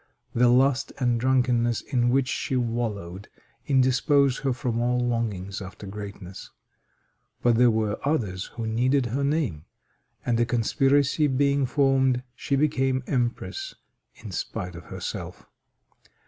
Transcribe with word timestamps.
The 0.33 0.47
lust 0.47 0.91
and 0.97 1.19
drunkenness 1.19 1.81
in 1.81 2.09
which 2.09 2.27
she 2.27 2.55
wallowed 2.55 3.29
indisposed 3.67 4.39
her 4.39 4.51
from 4.51 4.79
all 4.81 4.97
longings 4.97 5.61
after 5.61 5.85
greatness. 5.85 6.49
But 7.43 7.55
there 7.57 7.69
were 7.69 7.99
others 8.03 8.45
who 8.55 8.65
needed 8.65 9.05
her 9.05 9.23
name, 9.23 9.65
and 10.25 10.39
a 10.39 10.45
conspiracy 10.47 11.27
being 11.27 11.67
formed, 11.67 12.23
she 12.33 12.55
became 12.55 13.03
empress 13.05 13.75
in 14.15 14.31
spite 14.31 14.73
of 14.73 14.85
herself. 14.85 15.45